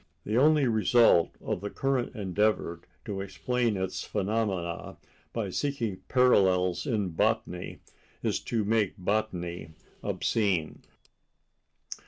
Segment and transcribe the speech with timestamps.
[0.23, 4.97] The only result of the current endeavor to explain its phenomena
[5.31, 7.81] by seeking parallels in botany
[8.23, 10.81] is to make botany obscene....